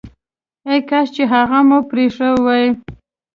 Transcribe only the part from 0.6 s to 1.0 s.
ای